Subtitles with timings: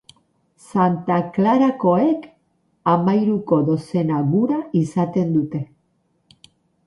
[0.67, 2.23] Santa Klarakoek
[2.93, 5.63] hamahiruko dozena gura izaten dute.